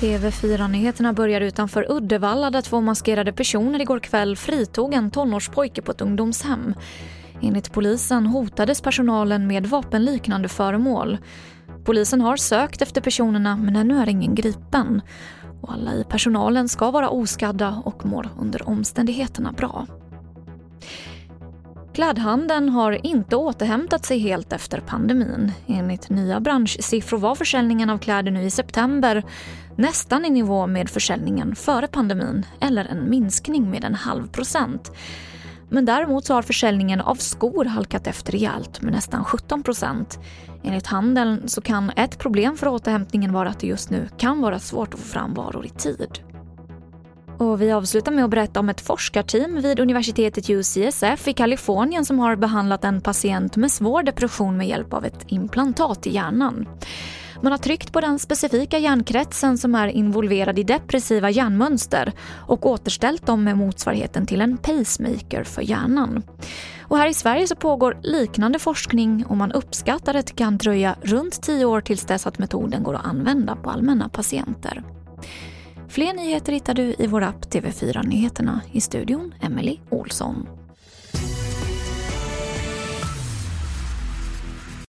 [0.00, 6.00] TV4-nyheterna börjar utanför Uddevalla där två maskerade personer igår kväll fritog en tonårspojke på ett
[6.00, 6.74] ungdomshem.
[7.42, 11.18] Enligt polisen hotades personalen med vapenliknande föremål.
[11.84, 15.02] Polisen har sökt efter personerna men ännu är ingen gripen.
[15.60, 19.86] Och alla i personalen ska vara oskadda och mår under omständigheterna bra.
[21.94, 25.52] Klädhandeln har inte återhämtat sig helt efter pandemin.
[25.66, 29.22] Enligt nya branschsiffror var försäljningen av kläder nu i september
[29.76, 34.92] nästan i nivå med försäljningen före pandemin eller en minskning med en halv procent.
[35.68, 40.18] Men däremot så har försäljningen av skor halkat efter rejält med nästan 17 procent.
[40.62, 44.58] Enligt handeln så kan ett problem för återhämtningen vara att det just nu kan vara
[44.58, 46.18] svårt att få fram varor i tid.
[47.42, 52.18] Och vi avslutar med att berätta om ett forskarteam vid universitetet UCSF i Kalifornien som
[52.18, 56.68] har behandlat en patient med svår depression med hjälp av ett implantat i hjärnan.
[57.42, 62.12] Man har tryckt på den specifika hjärnkretsen som är involverad i depressiva hjärnmönster
[62.46, 66.22] och återställt dem med motsvarigheten till en pacemaker för hjärnan.
[66.80, 70.96] Och här i Sverige så pågår liknande forskning och man uppskattar att det kan dröja
[71.02, 74.82] runt tio år tills dess att metoden går att använda på allmänna patienter.
[75.88, 78.60] Fler nyheter hittar du i vår app TV4 Nyheterna.
[78.72, 80.46] I studion Emily Olsson.